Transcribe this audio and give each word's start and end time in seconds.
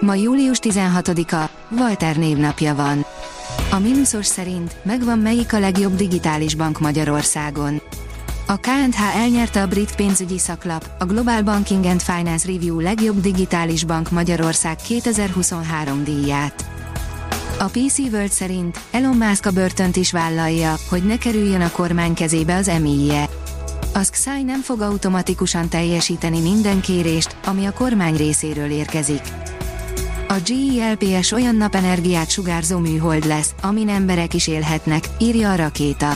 Ma 0.00 0.14
július 0.14 0.58
16-a, 0.62 1.50
Walter 1.78 2.16
névnapja 2.16 2.74
van. 2.74 3.04
A 3.70 3.78
mínuszos 3.78 4.26
szerint 4.26 4.76
megvan 4.82 5.18
melyik 5.18 5.52
a 5.52 5.58
legjobb 5.58 5.96
digitális 5.96 6.54
bank 6.54 6.80
Magyarországon. 6.80 7.82
A 8.46 8.56
KNH 8.56 9.16
elnyerte 9.16 9.62
a 9.62 9.66
brit 9.66 9.94
pénzügyi 9.94 10.38
szaklap, 10.38 10.90
a 10.98 11.04
Global 11.04 11.42
Banking 11.42 11.84
and 11.84 12.00
Finance 12.00 12.52
Review 12.52 12.80
legjobb 12.80 13.20
digitális 13.20 13.84
bank 13.84 14.10
Magyarország 14.10 14.76
2023 14.76 16.04
díját. 16.04 16.64
A 17.58 17.64
PC 17.64 17.98
World 17.98 18.30
szerint 18.30 18.80
Elon 18.90 19.16
Musk 19.16 19.46
a 19.46 19.50
börtönt 19.50 19.96
is 19.96 20.12
vállalja, 20.12 20.74
hogy 20.88 21.04
ne 21.04 21.18
kerüljön 21.18 21.60
a 21.60 21.70
kormány 21.70 22.14
kezébe 22.14 22.54
az 22.54 22.68
emíje. 22.68 23.28
A 23.94 24.02
Sky 24.02 24.42
nem 24.44 24.60
fog 24.60 24.80
automatikusan 24.80 25.68
teljesíteni 25.68 26.40
minden 26.40 26.80
kérést, 26.80 27.36
ami 27.44 27.66
a 27.66 27.72
kormány 27.72 28.16
részéről 28.16 28.70
érkezik. 28.70 29.22
A 30.28 30.36
GELPS 30.44 31.32
olyan 31.32 31.54
napenergiát 31.54 32.30
sugárzó 32.30 32.78
műhold 32.78 33.26
lesz, 33.26 33.54
amin 33.62 33.88
emberek 33.88 34.34
is 34.34 34.46
élhetnek, 34.46 35.04
írja 35.18 35.50
a 35.52 35.56
rakéta. 35.56 36.10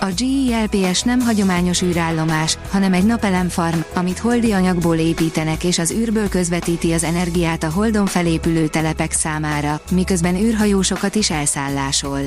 A 0.00 0.06
GELPS 0.16 1.02
nem 1.02 1.20
hagyományos 1.20 1.82
űrállomás, 1.82 2.58
hanem 2.70 2.92
egy 2.92 3.04
napelemfarm, 3.04 3.78
amit 3.94 4.18
holdi 4.18 4.52
anyagból 4.52 4.96
építenek 4.96 5.64
és 5.64 5.78
az 5.78 5.90
űrből 5.90 6.28
közvetíti 6.28 6.92
az 6.92 7.04
energiát 7.04 7.62
a 7.62 7.70
holdon 7.70 8.06
felépülő 8.06 8.66
telepek 8.66 9.12
számára, 9.12 9.80
miközben 9.90 10.36
űrhajósokat 10.36 11.14
is 11.14 11.30
elszállásol. 11.30 12.20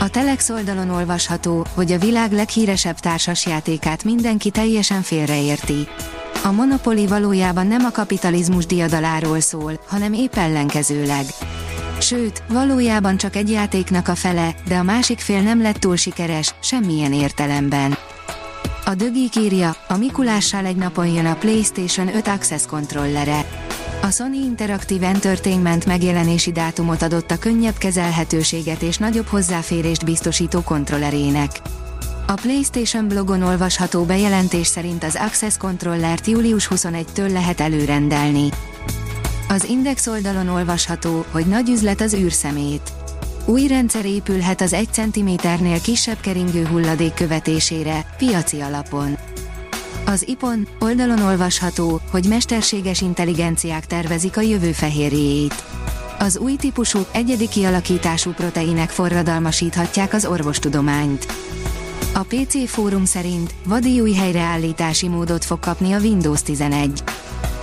A 0.00 0.08
Telex 0.08 0.50
oldalon 0.50 0.90
olvasható, 0.90 1.66
hogy 1.74 1.92
a 1.92 1.98
világ 1.98 2.32
leghíresebb 2.32 2.98
társasjátékát 2.98 4.04
mindenki 4.04 4.50
teljesen 4.50 5.02
félreérti. 5.02 5.88
A 6.44 6.52
Monopoly 6.52 7.06
valójában 7.06 7.66
nem 7.66 7.84
a 7.84 7.90
kapitalizmus 7.90 8.66
diadaláról 8.66 9.40
szól, 9.40 9.80
hanem 9.86 10.12
épp 10.12 10.34
ellenkezőleg. 10.34 11.24
Sőt, 12.00 12.42
valójában 12.48 13.16
csak 13.16 13.36
egy 13.36 13.50
játéknak 13.50 14.08
a 14.08 14.14
fele, 14.14 14.54
de 14.68 14.76
a 14.76 14.82
másik 14.82 15.18
fél 15.18 15.42
nem 15.42 15.62
lett 15.62 15.76
túl 15.76 15.96
sikeres, 15.96 16.54
semmilyen 16.60 17.12
értelemben. 17.12 17.96
A 18.84 18.94
dögik 18.94 19.36
írja, 19.36 19.76
a 19.88 19.96
Mikulással 19.96 20.64
egy 20.64 20.76
napon 20.76 21.06
jön 21.06 21.26
a 21.26 21.34
PlayStation 21.34 22.16
5 22.16 22.28
Access 22.28 22.66
kontrollere. 22.66 23.44
A 24.02 24.10
Sony 24.10 24.34
Interactive 24.34 25.06
Entertainment 25.06 25.86
megjelenési 25.86 26.52
dátumot 26.52 27.02
adott 27.02 27.30
a 27.30 27.38
könnyebb 27.38 27.78
kezelhetőséget 27.78 28.82
és 28.82 28.96
nagyobb 28.96 29.26
hozzáférést 29.26 30.04
biztosító 30.04 30.60
kontrollerének. 30.60 31.50
A 32.28 32.34
PlayStation 32.34 33.08
blogon 33.08 33.42
olvasható 33.42 34.04
bejelentés 34.04 34.66
szerint 34.66 35.04
az 35.04 35.16
Access 35.16 35.56
kontrollert 35.56 36.26
július 36.26 36.68
21-től 36.74 37.32
lehet 37.32 37.60
előrendelni. 37.60 38.48
Az 39.48 39.64
Index 39.64 40.06
oldalon 40.06 40.48
olvasható, 40.48 41.24
hogy 41.30 41.46
nagy 41.46 41.68
üzlet 41.68 42.00
az 42.00 42.14
űrszemét. 42.14 42.92
Új 43.44 43.66
rendszer 43.66 44.04
épülhet 44.04 44.60
az 44.60 44.72
1 44.72 44.88
cm-nél 44.92 45.80
kisebb 45.80 46.20
keringő 46.20 46.66
hulladék 46.66 47.14
követésére, 47.14 48.14
piaci 48.16 48.60
alapon. 48.60 49.16
Az 50.06 50.28
IPON 50.28 50.68
oldalon 50.80 51.22
olvasható, 51.22 52.00
hogy 52.10 52.24
mesterséges 52.28 53.00
intelligenciák 53.00 53.86
tervezik 53.86 54.36
a 54.36 54.40
jövő 54.40 54.72
fehérjéjét. 54.72 55.64
Az 56.18 56.38
új 56.38 56.56
típusú, 56.56 56.98
egyedi 57.12 57.48
kialakítású 57.48 58.30
proteinek 58.30 58.90
forradalmasíthatják 58.90 60.12
az 60.12 60.26
orvostudományt. 60.26 61.26
A 62.16 62.22
PC 62.22 62.68
fórum 62.68 63.04
szerint 63.04 63.54
vadi 63.64 64.00
új 64.00 64.12
helyreállítási 64.12 65.08
módot 65.08 65.44
fog 65.44 65.58
kapni 65.58 65.92
a 65.92 65.98
Windows 65.98 66.42
11. 66.42 67.02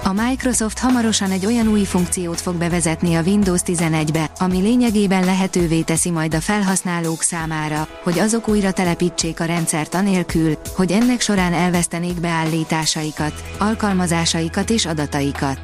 A 0.03 0.13
Microsoft 0.13 0.79
hamarosan 0.79 1.31
egy 1.31 1.45
olyan 1.45 1.67
új 1.67 1.83
funkciót 1.83 2.41
fog 2.41 2.55
bevezetni 2.55 3.15
a 3.15 3.21
Windows 3.21 3.61
11-be, 3.65 4.31
ami 4.37 4.61
lényegében 4.61 5.25
lehetővé 5.25 5.81
teszi 5.81 6.09
majd 6.09 6.33
a 6.33 6.41
felhasználók 6.41 7.21
számára, 7.21 7.87
hogy 8.03 8.19
azok 8.19 8.47
újra 8.47 8.71
telepítsék 8.71 9.39
a 9.39 9.45
rendszert 9.45 9.93
anélkül, 9.93 10.57
hogy 10.75 10.91
ennek 10.91 11.21
során 11.21 11.53
elvesztenék 11.53 12.19
beállításaikat, 12.19 13.43
alkalmazásaikat 13.57 14.69
és 14.69 14.85
adataikat. 14.85 15.59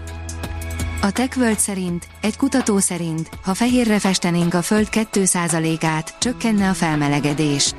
A 1.02 1.12
TechWorld 1.12 1.60
szerint, 1.60 2.08
egy 2.22 2.38
kutató 2.38 2.80
szerint, 2.80 3.30
ha 3.44 3.54
fehérre 3.54 4.00
festenénk 4.00 4.54
a 4.54 4.62
Föld 4.62 4.88
2%-át, 4.92 6.16
csökkenne 6.20 6.70
a 6.70 6.74
felmelegedés. 6.74 7.74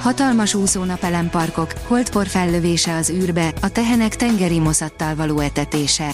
Hatalmas 0.00 0.54
úszó 0.54 0.84
napelemparkok, 0.84 1.72
holdpor 1.86 2.26
fellövése 2.26 2.94
az 2.94 3.10
űrbe, 3.10 3.52
a 3.60 3.68
tehenek 3.68 4.16
tengeri 4.16 4.58
moszattal 4.58 5.14
való 5.14 5.38
etetése. 5.38 6.10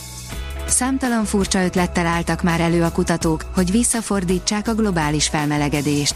Számtalan 0.66 1.24
furcsa 1.24 1.64
ötlettel 1.64 2.06
álltak 2.06 2.42
már 2.42 2.60
elő 2.60 2.82
a 2.82 2.92
kutatók, 2.92 3.44
hogy 3.54 3.70
visszafordítsák 3.70 4.68
a 4.68 4.74
globális 4.74 5.28
felmelegedést. 5.28 6.14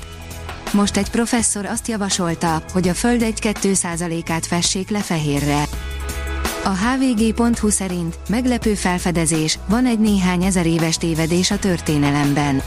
Most 0.72 0.96
egy 0.96 1.10
professzor 1.10 1.66
azt 1.66 1.88
javasolta, 1.88 2.62
hogy 2.72 2.88
a 2.88 2.94
Föld 2.94 3.22
1-2%-át 3.24 4.46
fessék 4.46 4.90
le 4.90 5.00
fehérre. 5.00 5.62
A 6.64 6.68
hvg.hu 6.68 7.68
szerint 7.68 8.16
meglepő 8.28 8.74
felfedezés, 8.74 9.58
van 9.68 9.86
egy 9.86 9.98
néhány 9.98 10.44
ezer 10.44 10.66
éves 10.66 10.96
tévedés 10.96 11.50
a 11.50 11.58
történelemben. 11.58 12.62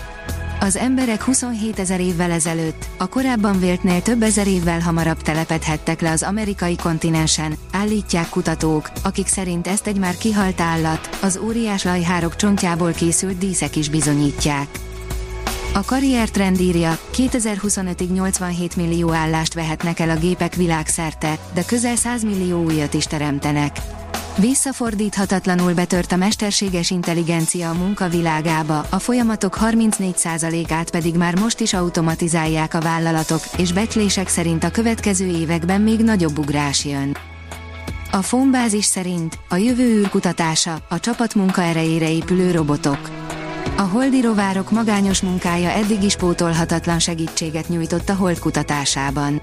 Az 0.61 0.75
emberek 0.75 1.23
27 1.23 1.79
ezer 1.79 1.99
évvel 1.99 2.31
ezelőtt, 2.31 2.85
a 2.97 3.07
korábban 3.07 3.59
véltnél 3.59 4.01
több 4.01 4.21
ezer 4.21 4.47
évvel 4.47 4.79
hamarabb 4.79 5.21
telepedhettek 5.21 6.01
le 6.01 6.11
az 6.11 6.23
amerikai 6.23 6.75
kontinensen, 6.75 7.53
állítják 7.71 8.29
kutatók, 8.29 8.89
akik 9.03 9.27
szerint 9.27 9.67
ezt 9.67 9.87
egy 9.87 9.97
már 9.97 10.17
kihalt 10.17 10.61
állat, 10.61 11.17
az 11.21 11.39
óriás 11.43 11.83
lajhárok 11.83 12.35
csontjából 12.35 12.91
készült 12.91 13.37
díszek 13.37 13.75
is 13.75 13.89
bizonyítják. 13.89 14.67
A 15.73 15.83
karriertrend 15.85 16.59
írja, 16.59 16.99
2025-ig 17.13 18.11
87 18.11 18.75
millió 18.75 19.13
állást 19.13 19.53
vehetnek 19.53 19.99
el 19.99 20.09
a 20.09 20.19
gépek 20.19 20.55
világszerte, 20.55 21.37
de 21.53 21.65
közel 21.65 21.95
100 21.95 22.23
millió 22.23 22.63
újat 22.63 22.93
is 22.93 23.05
teremtenek. 23.05 23.77
Visszafordíthatatlanul 24.39 25.73
betört 25.73 26.11
a 26.11 26.15
mesterséges 26.15 26.91
intelligencia 26.91 27.69
a 27.69 27.73
munkavilágába, 27.73 28.85
a 28.89 28.99
folyamatok 28.99 29.57
34%-át 29.61 30.91
pedig 30.91 31.15
már 31.15 31.39
most 31.39 31.59
is 31.59 31.73
automatizálják 31.73 32.73
a 32.73 32.79
vállalatok, 32.79 33.41
és 33.57 33.73
becslések 33.73 34.27
szerint 34.27 34.63
a 34.63 34.71
következő 34.71 35.25
években 35.25 35.81
még 35.81 35.99
nagyobb 35.99 36.37
ugrás 36.37 36.85
jön. 36.85 37.17
A 38.11 38.21
Fonbázis 38.21 38.85
szerint 38.85 39.37
a 39.49 39.55
jövő 39.55 39.99
űrkutatása, 39.99 40.77
a 40.89 40.99
csapat 40.99 41.35
munkaerejére 41.35 42.11
épülő 42.11 42.51
robotok. 42.51 43.09
A 43.77 43.81
holdi 43.81 44.21
rovárok 44.21 44.71
magányos 44.71 45.21
munkája 45.21 45.69
eddig 45.69 46.03
is 46.03 46.15
pótolhatatlan 46.15 46.99
segítséget 46.99 47.69
nyújtott 47.69 48.09
a 48.09 48.15
hold 48.15 48.39
kutatásában. 48.39 49.41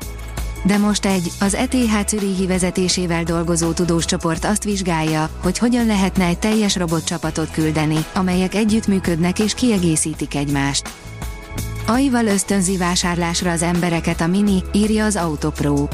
De 0.67 0.79
most 0.79 1.07
egy, 1.07 1.33
az 1.41 1.55
ETH 1.55 2.09
Zürichi 2.09 2.47
vezetésével 2.47 3.23
dolgozó 3.23 3.73
tudós 3.73 4.05
csoport 4.05 4.45
azt 4.45 4.65
vizsgálja, 4.65 5.31
hogy 5.43 5.59
hogyan 5.59 5.87
lehetne 5.87 6.25
egy 6.25 6.39
teljes 6.39 6.77
robotcsapatot 6.77 7.51
küldeni, 7.51 8.05
amelyek 8.15 8.55
együttműködnek 8.55 9.39
és 9.39 9.55
kiegészítik 9.55 10.35
egymást. 10.35 10.91
Aival 11.87 12.27
ösztönzi 12.27 12.77
vásárlásra 12.77 13.51
az 13.51 13.63
embereket 13.63 14.21
a 14.21 14.27
Mini, 14.27 14.63
írja 14.73 15.05
az 15.05 15.17
Autopro. 15.17 15.89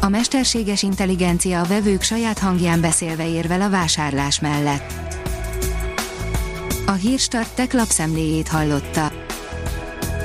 A 0.00 0.08
mesterséges 0.08 0.82
intelligencia 0.82 1.60
a 1.60 1.66
vevők 1.66 2.02
saját 2.02 2.38
hangján 2.38 2.80
beszélve 2.80 3.28
érvel 3.28 3.60
a 3.60 3.70
vásárlás 3.70 4.40
mellett. 4.40 4.92
A 6.86 6.92
Hírstart 6.92 7.54
tech 7.54 7.74
lapszemléjét 7.74 8.48
hallotta. 8.48 9.12